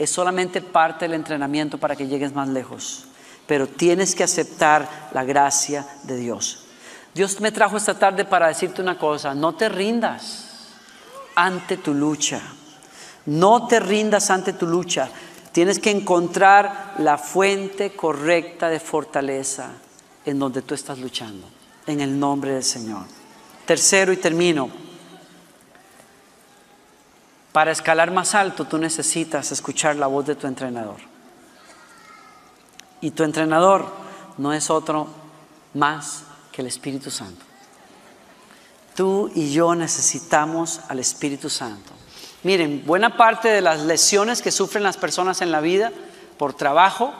[0.03, 3.05] es solamente parte del entrenamiento para que llegues más lejos.
[3.45, 6.65] Pero tienes que aceptar la gracia de Dios.
[7.13, 10.47] Dios me trajo esta tarde para decirte una cosa, no te rindas
[11.35, 12.41] ante tu lucha.
[13.25, 15.09] No te rindas ante tu lucha.
[15.51, 19.69] Tienes que encontrar la fuente correcta de fortaleza
[20.25, 21.47] en donde tú estás luchando,
[21.85, 23.03] en el nombre del Señor.
[23.65, 24.80] Tercero y termino.
[27.51, 30.97] Para escalar más alto tú necesitas escuchar la voz de tu entrenador.
[33.01, 33.87] Y tu entrenador
[34.37, 35.07] no es otro
[35.73, 37.43] más que el Espíritu Santo.
[38.95, 41.91] Tú y yo necesitamos al Espíritu Santo.
[42.43, 45.91] Miren, buena parte de las lesiones que sufren las personas en la vida
[46.37, 47.13] por trabajo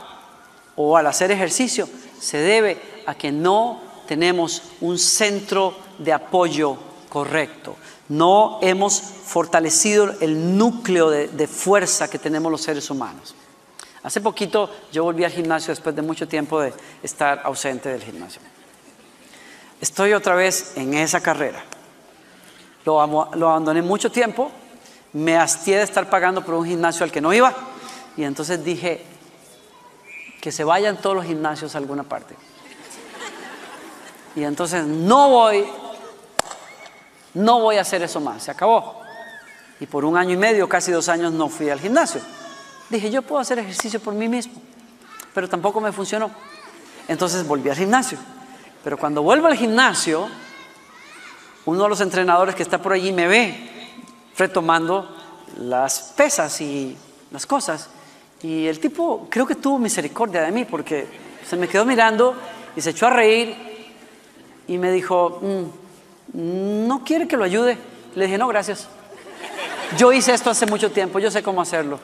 [0.76, 1.88] o al hacer ejercicio
[2.20, 6.78] se debe a que no tenemos un centro de apoyo
[7.10, 7.76] correcto
[8.10, 13.36] no hemos fortalecido el núcleo de, fuerza que tenemos los seres humanos.
[14.04, 18.42] Hace poquito yo volví al gimnasio después de mucho tiempo de estar ausente del gimnasio.
[19.80, 21.64] Estoy otra vez en esa carrera.
[22.84, 22.96] Lo,
[23.36, 24.52] lo, abandoné mucho tiempo,
[25.14, 27.54] me hastié de estar pagando por un gimnasio al que no iba
[28.18, 29.06] y entonces dije
[30.42, 32.36] que se vayan todos los gimnasios a alguna parte.
[34.36, 35.66] Y entonces no voy
[37.34, 39.02] no voy a hacer eso más, se acabó.
[39.80, 42.22] Y por un año y medio, casi dos años, no fui al gimnasio.
[42.90, 44.54] Dije, yo puedo hacer ejercicio por mí mismo,
[45.34, 46.30] pero tampoco me funcionó.
[47.08, 48.18] Entonces volví al gimnasio.
[48.84, 50.28] Pero cuando vuelvo al gimnasio,
[51.66, 53.70] uno de los entrenadores que está por allí me ve
[54.38, 55.16] retomando
[55.58, 56.98] las pesas y
[57.32, 57.90] las cosas.
[58.44, 62.36] Y el tipo creo que tuvo misericordia de mí porque Se me quedó mirando
[62.76, 63.56] y se echó a reír
[64.68, 65.81] y me dijo, "Mm,
[66.34, 67.78] no quiere que lo ayude.
[68.16, 68.88] Le dije, no, gracias.
[69.98, 72.00] Yo hice esto hace mucho tiempo, yo sé cómo hacerlo.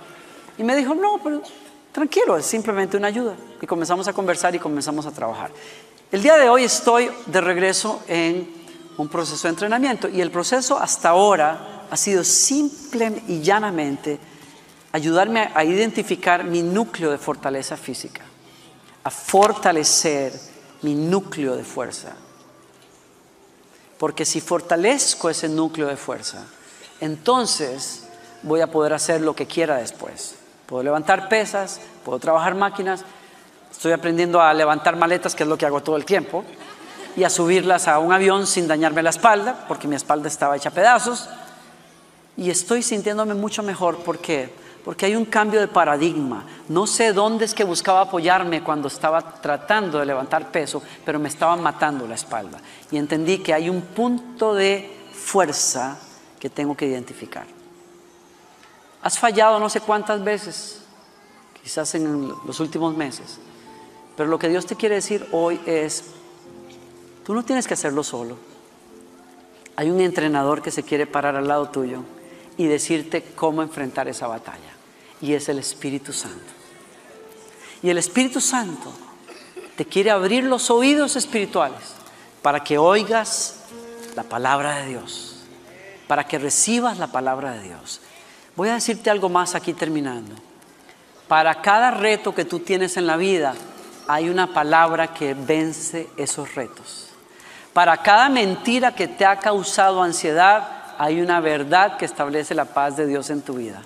[0.58, 1.42] Y me dijo, no, pero
[1.92, 3.36] tranquilo, es simplemente una ayuda.
[3.62, 5.52] Y comenzamos a conversar y comenzamos a trabajar.
[6.12, 8.50] El día de hoy estoy de regreso en
[8.98, 14.20] un proceso de entrenamiento y el proceso hasta ahora ha sido simple y llanamente
[14.92, 18.24] ayudarme a identificar mi núcleo de fortaleza física,
[19.04, 20.34] a fortalecer
[20.82, 22.16] mi núcleo de fuerza.
[23.98, 26.46] Porque si fortalezco ese núcleo de fuerza,
[27.02, 28.04] entonces
[28.44, 30.36] voy a poder hacer lo que quiera después.
[30.66, 33.04] Puedo levantar pesas, puedo trabajar máquinas,
[33.78, 36.44] Estoy aprendiendo a levantar maletas, que es lo que hago todo el tiempo,
[37.16, 40.70] y a subirlas a un avión sin dañarme la espalda, porque mi espalda estaba hecha
[40.70, 41.30] a pedazos.
[42.38, 44.52] Y estoy sintiéndome mucho mejor porque
[44.88, 46.46] porque hay un cambio de paradigma.
[46.70, 51.28] No sé dónde es que buscaba apoyarme cuando estaba tratando de levantar peso, pero me
[51.28, 52.58] estaba matando la espalda.
[52.90, 56.00] Y entendí que hay un punto de fuerza
[56.40, 57.46] que tengo que identificar.
[59.02, 60.84] Has fallado no sé cuántas veces,
[61.62, 63.40] quizás en los últimos meses.
[64.16, 66.12] Pero lo que Dios te quiere decir hoy es,
[67.26, 68.38] tú no tienes que hacerlo solo.
[69.76, 72.04] Hay un entrenador que se quiere parar al lado tuyo
[72.56, 74.77] y decirte cómo enfrentar esa batalla.
[75.22, 76.54] Y es el Espíritu Santo.
[77.82, 78.92] Y el Espíritu Santo
[79.76, 81.94] te quiere abrir los oídos espirituales
[82.42, 83.58] para que oigas
[84.16, 85.36] la palabra de Dios,
[86.08, 88.02] para que recibas la palabra de Dios.
[88.56, 90.34] Voy a decirte algo más aquí terminando.
[91.28, 93.54] Para cada reto que tú tienes en la vida,
[94.08, 97.10] hay una palabra que vence esos retos.
[97.74, 102.98] Para cada mentira que te ha causado ansiedad, hay una verdad que establece la paz
[102.98, 103.84] de Dios en tu vida.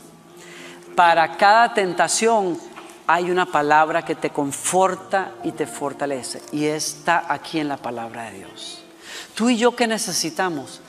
[1.02, 2.60] Para cada tentación
[3.08, 6.44] hay una palabra que te conforta y te fortalece.
[6.52, 8.84] Y está aquí en la palabra de Dios.
[9.34, 10.80] Tú y yo, ¿qué necesitamos?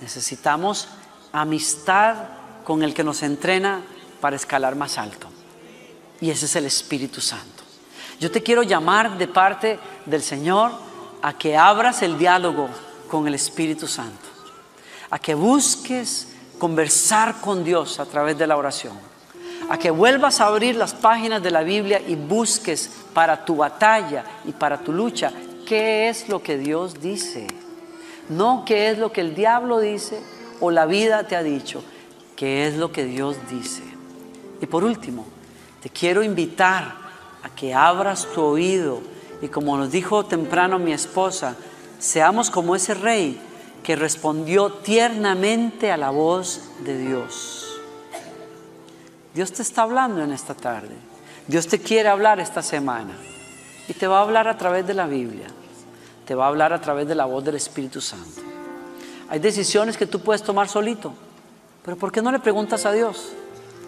[0.00, 0.88] Necesitamos
[1.30, 2.16] amistad
[2.64, 3.82] con el que nos entrena
[4.20, 5.28] para escalar más alto.
[6.20, 7.62] Y ese es el Espíritu Santo.
[8.18, 10.72] Yo te quiero llamar de parte del Señor
[11.22, 12.68] a que abras el diálogo
[13.08, 14.26] con el Espíritu Santo,
[15.10, 16.26] a que busques
[16.58, 19.10] conversar con Dios a través de la oración,
[19.70, 24.24] a que vuelvas a abrir las páginas de la Biblia y busques para tu batalla
[24.44, 25.32] y para tu lucha
[25.64, 27.46] qué es lo que Dios dice,
[28.28, 30.20] no qué es lo que el diablo dice
[30.58, 31.84] o la vida te ha dicho,
[32.34, 33.84] qué es lo que Dios dice.
[34.60, 35.24] Y por último,
[35.80, 36.92] te quiero invitar
[37.44, 39.00] a que abras tu oído
[39.40, 41.54] y como nos dijo temprano mi esposa,
[42.00, 43.40] seamos como ese rey
[43.84, 47.69] que respondió tiernamente a la voz de Dios.
[49.34, 50.94] Dios te está hablando en esta tarde.
[51.46, 53.12] Dios te quiere hablar esta semana
[53.88, 55.46] y te va a hablar a través de la Biblia.
[56.26, 58.40] Te va a hablar a través de la voz del Espíritu Santo.
[59.28, 61.12] Hay decisiones que tú puedes tomar solito,
[61.84, 63.30] pero ¿por qué no le preguntas a Dios?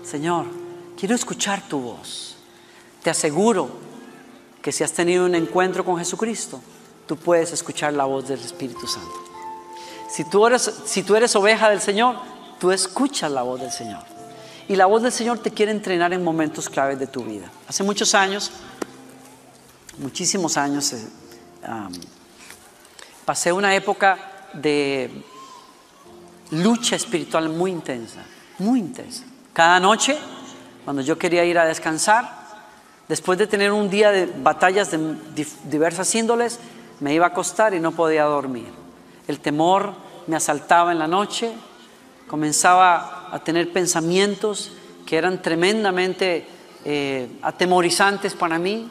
[0.05, 0.47] Señor,
[0.99, 2.37] quiero escuchar tu voz.
[3.03, 3.69] Te aseguro
[4.61, 6.61] que si has tenido un encuentro con Jesucristo,
[7.07, 9.25] tú puedes escuchar la voz del Espíritu Santo.
[10.09, 10.47] Si tú
[11.17, 12.17] eres, oveja del Señor,
[12.61, 14.12] tú escuchas la voz del Señor.
[14.69, 17.51] Y la voz del Señor te quiere entrenar en momentos claves de tu vida.
[17.69, 18.51] Hace muchos años,
[19.99, 20.99] muchísimos años, eh,
[23.25, 24.19] pasé una época
[24.53, 25.11] de
[26.51, 28.25] lucha espiritual muy intensa,
[28.59, 29.25] muy intensa.
[29.53, 30.17] Cada noche,
[30.85, 32.43] cuando yo quería ir a descansar,
[33.13, 36.59] Después de tener un día de batallas de diversas índoles,
[37.01, 38.73] me iba a acostar y no podía dormir.
[39.29, 39.93] El temor
[40.27, 41.53] me asaltaba en la noche,
[42.27, 44.73] comenzaba a tener pensamientos
[45.07, 46.47] que eran tremendamente
[46.85, 48.89] eh, atemorizantes para mí.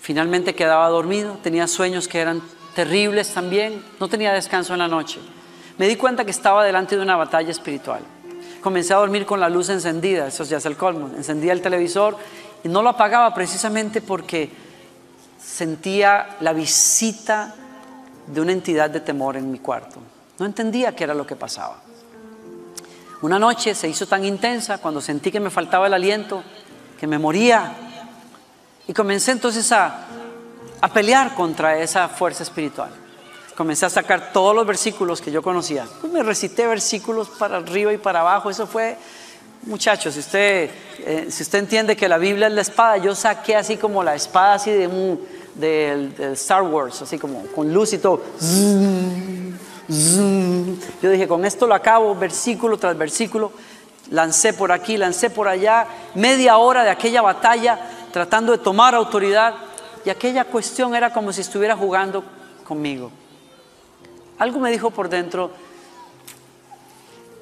[0.00, 2.40] Finalmente quedaba dormido, tenía sueños que eran
[2.74, 5.18] terribles también, no tenía descanso en la noche.
[5.76, 8.00] Me di cuenta que estaba delante de una batalla espiritual.
[8.60, 11.10] Comencé a dormir con la luz encendida, eso ya es el colmo.
[11.16, 12.16] Encendía el televisor
[12.62, 14.50] y no lo apagaba precisamente porque
[15.42, 17.56] sentía la visita
[18.28, 19.98] de una entidad de temor en mi cuarto.
[20.38, 21.89] No entendía qué era lo que pasaba.
[23.22, 26.42] Una noche se hizo tan intensa cuando sentí que me faltaba el aliento,
[26.98, 27.72] que me moría.
[28.88, 30.06] Y comencé entonces a,
[30.80, 32.90] a pelear contra esa fuerza espiritual.
[33.56, 35.86] Comencé a sacar todos los versículos que yo conocía.
[36.00, 38.48] Pues me recité versículos para arriba y para abajo.
[38.48, 38.96] Eso fue
[39.62, 40.70] Muchachos, si usted,
[41.00, 44.14] eh, si usted entiende que la Biblia es la espada, yo saqué así como la
[44.14, 45.20] espada así de, un,
[46.32, 48.22] Star Wars, así como con luz y todo.
[49.90, 53.52] Yo dije, con esto lo acabo, versículo tras versículo.
[54.10, 57.78] Lancé por aquí, lancé por allá, media hora de aquella batalla
[58.12, 59.54] tratando de tomar autoridad.
[60.02, 62.24] y aquella cuestión era como si estuviera jugando
[62.64, 63.10] conmigo.
[64.38, 65.50] Algo me dijo por dentro,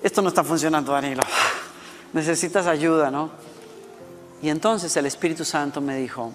[0.02, 1.22] esto no está funcionando, Danilo,
[2.12, 3.30] necesitas ayuda, ¿no?
[4.42, 6.32] Y entonces el Espíritu Santo me dijo,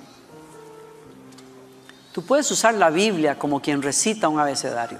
[2.14, 5.00] tú puedes usar la Biblia como quien recita un abecedario,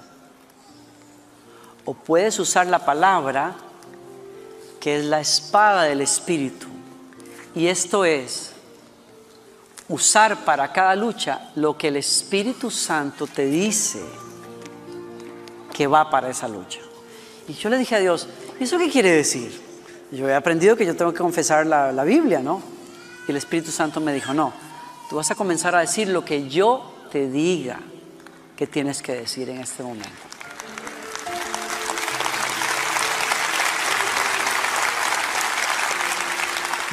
[1.86, 3.56] o puedes usar la palabra
[4.80, 6.68] que es la espada del Espíritu.
[7.56, 8.52] Y esto es
[9.88, 14.04] usar para cada lucha lo que el Espíritu Santo te dice
[15.74, 16.80] que va para esa lucha.
[17.48, 18.28] Y yo le dije a Dios,
[18.60, 19.62] ¿y eso qué quiere decir?
[20.12, 22.62] Yo he aprendido que yo tengo que confesar la Biblia, ¿no?
[23.28, 24.54] Y el Espíritu Santo me dijo, no,
[25.10, 27.80] tú vas a comenzar a decir lo que yo te diga
[28.56, 30.33] que tienes que decir en este momento.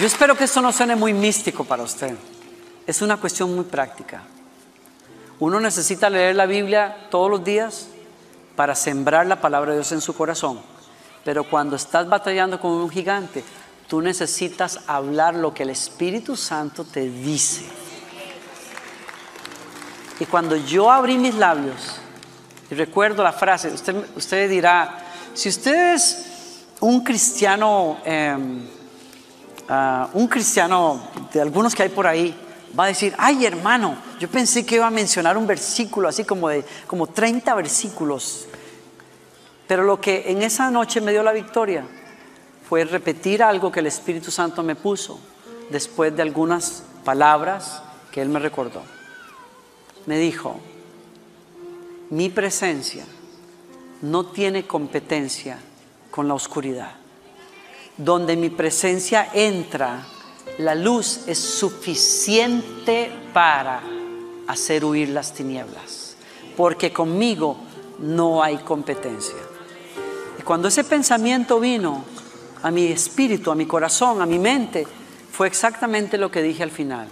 [0.00, 2.16] Yo espero que esto no suene muy místico para usted.
[2.86, 4.22] Es una cuestión muy práctica.
[5.38, 7.88] Uno necesita leer la Biblia todos los días
[8.56, 10.58] para sembrar la palabra de Dios en su corazón.
[11.22, 13.44] Pero cuando estás batallando con un gigante,
[13.88, 17.66] tú necesitas hablar lo que el Espíritu Santo te dice.
[20.18, 21.96] Y cuando yo abrí mis labios,
[22.70, 27.98] y recuerdo la frase, usted, usted dirá, si usted es un cristiano...
[28.02, 28.79] Em,
[29.72, 31.00] Ah, un cristiano
[31.32, 32.34] de algunos que hay por ahí
[32.76, 36.48] va a decir, ay hermano, yo pensé que iba a mencionar un versículo así como
[36.48, 38.48] de como 30 versículos.
[39.68, 41.86] Pero lo que en esa noche me dio la victoria
[42.68, 45.20] fue repetir algo que el Espíritu Santo me puso
[45.70, 48.82] después de algunas palabras que Él me recordó.
[50.06, 50.58] Me dijo,
[52.10, 53.04] mi presencia
[54.02, 55.60] no tiene competencia
[56.10, 56.99] con la oscuridad
[58.00, 60.06] donde mi presencia entra,
[60.56, 63.82] la luz es suficiente para
[64.46, 66.16] hacer huir las tinieblas,
[66.56, 67.58] porque conmigo
[67.98, 69.36] no hay competencia.
[70.38, 72.02] Y cuando ese pensamiento vino
[72.62, 74.86] a mi espíritu, a mi corazón, a mi mente,
[75.30, 77.06] fue exactamente lo que dije al final.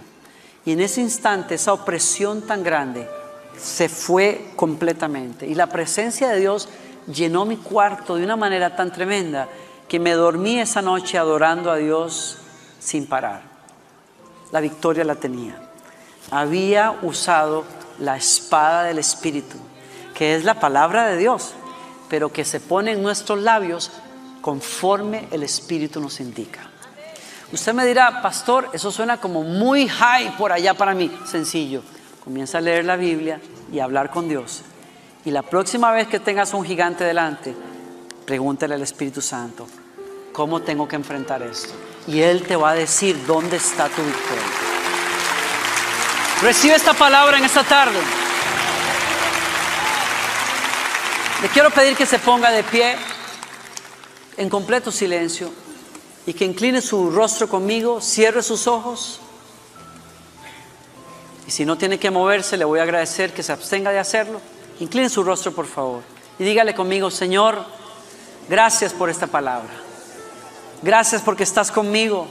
[0.65, 3.07] Y en ese instante esa opresión tan grande
[3.59, 5.45] se fue completamente.
[5.45, 6.67] Y la presencia de Dios
[7.13, 9.47] llenó mi cuarto de una manera tan tremenda
[9.89, 12.37] que me dormí esa noche adorando a Dios
[12.79, 13.41] sin parar.
[14.51, 15.59] La victoria la tenía.
[16.31, 17.65] Había usado
[17.99, 19.57] la espada del Espíritu,
[20.13, 21.53] que es la palabra de Dios,
[22.07, 23.91] pero que se pone en nuestros labios
[24.41, 26.61] conforme el Espíritu nos indica.
[27.51, 31.11] Usted me dirá, pastor, eso suena como muy high por allá para mí.
[31.25, 31.81] Sencillo,
[32.23, 34.61] comienza a leer la Biblia y a hablar con Dios.
[35.25, 37.55] Y la próxima vez que tengas un gigante delante,
[38.25, 39.67] pregúntale al Espíritu Santo,
[40.31, 41.73] ¿cómo tengo que enfrentar esto?
[42.07, 44.43] Y Él te va a decir dónde está tu victoria.
[46.41, 47.99] Recibe esta palabra en esta tarde.
[51.41, 52.95] Le quiero pedir que se ponga de pie
[54.37, 55.51] en completo silencio
[56.25, 59.19] y que incline su rostro conmigo, cierre sus ojos.
[61.47, 64.41] Y si no tiene que moverse, le voy a agradecer que se abstenga de hacerlo.
[64.79, 66.03] Incline su rostro, por favor.
[66.37, 67.65] Y dígale conmigo, Señor,
[68.49, 69.69] Gracias por esta palabra.
[70.81, 72.27] Gracias porque estás conmigo.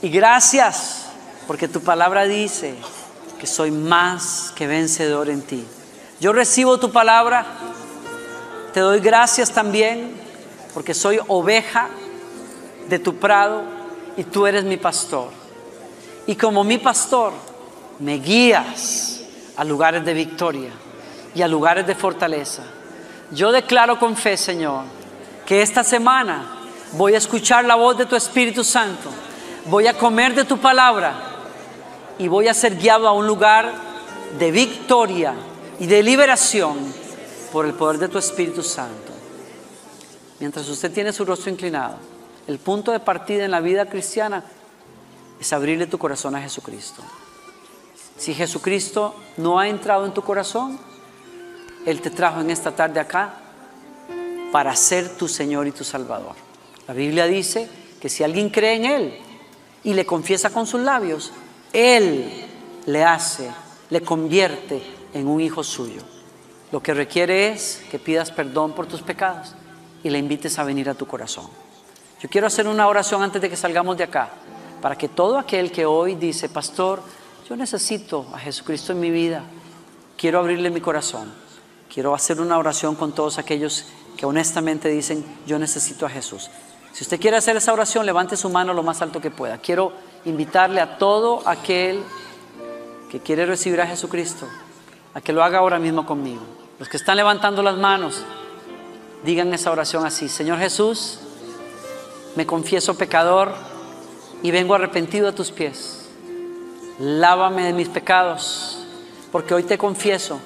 [0.00, 1.06] Y gracias
[1.46, 2.74] porque tu palabra dice
[3.38, 5.66] que soy más que vencedor en ti.
[6.20, 7.44] Yo recibo tu palabra.
[8.72, 10.14] Te doy gracias también
[10.72, 11.88] porque soy oveja
[12.88, 13.62] de tu prado
[14.16, 15.28] y tú eres mi pastor.
[16.26, 17.32] Y como mi pastor,
[17.98, 19.20] me guías
[19.56, 20.70] a lugares de victoria
[21.34, 22.62] y a lugares de fortaleza.
[23.30, 24.84] Yo declaro con fe, Señor,
[25.44, 26.53] que esta semana
[26.96, 29.10] voy a escuchar la voz de tu Espíritu Santo,
[29.66, 31.14] voy a comer de tu palabra
[32.18, 33.72] y voy a ser guiado a un lugar
[34.38, 35.34] de victoria
[35.78, 36.76] y de liberación
[37.52, 39.12] por el poder de tu Espíritu Santo.
[40.40, 41.96] Mientras usted tiene su rostro inclinado,
[42.46, 44.44] el punto de partida en la vida cristiana
[45.40, 47.02] es abrirle tu corazón a Jesucristo.
[48.16, 50.78] Si Jesucristo no ha entrado en tu corazón,
[51.86, 53.34] Él te trajo en esta tarde acá
[54.52, 56.53] para ser tu Señor y tu Salvador.
[56.86, 57.68] La Biblia dice
[58.00, 59.18] que si alguien cree en Él
[59.82, 61.32] y le confiesa con sus labios,
[61.72, 62.30] Él
[62.86, 63.50] le hace,
[63.90, 64.82] le convierte
[65.14, 66.02] en un hijo suyo.
[66.72, 69.54] Lo que requiere es que pidas perdón por tus pecados
[70.02, 71.48] y le invites a venir a tu corazón.
[72.20, 74.30] Yo quiero hacer una oración antes de que salgamos de acá,
[74.82, 77.02] para que todo aquel que hoy dice, pastor,
[77.48, 79.44] yo necesito a Jesucristo en mi vida,
[80.16, 81.32] quiero abrirle mi corazón,
[81.92, 86.50] quiero hacer una oración con todos aquellos que honestamente dicen, yo necesito a Jesús.
[86.94, 89.58] Si usted quiere hacer esa oración, levante su mano lo más alto que pueda.
[89.58, 89.92] Quiero
[90.24, 92.04] invitarle a todo aquel
[93.10, 94.46] que quiere recibir a Jesucristo,
[95.12, 96.42] a que lo haga ahora mismo conmigo.
[96.78, 98.22] Los que están levantando las manos,
[99.24, 100.28] digan esa oración así.
[100.28, 101.18] Señor Jesús,
[102.36, 103.52] me confieso pecador
[104.44, 106.08] y vengo arrepentido a tus pies.
[107.00, 108.86] Lávame de mis pecados,
[109.32, 110.38] porque hoy te confieso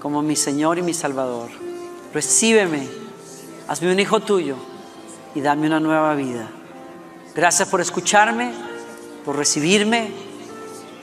[0.00, 1.48] como mi Señor y mi Salvador.
[2.12, 2.90] Recíbeme,
[3.68, 4.73] hazme un hijo tuyo
[5.34, 6.48] y dame una nueva vida.
[7.34, 8.52] Gracias por escucharme,
[9.24, 10.10] por recibirme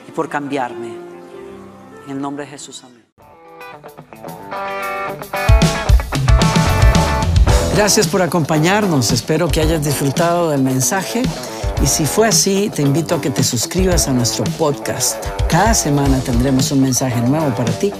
[0.08, 0.88] y por cambiarme.
[2.06, 3.04] En el nombre de Jesús, amén.
[7.76, 9.12] Gracias por acompañarnos.
[9.12, 11.22] Espero que hayas disfrutado del mensaje.
[11.82, 15.16] Y si fue así, te invito a que te suscribas a nuestro podcast.
[15.48, 17.92] Cada semana tendremos un mensaje nuevo para ti.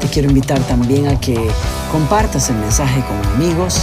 [0.00, 1.36] Te quiero invitar también a que
[1.90, 3.82] compartas el mensaje con amigos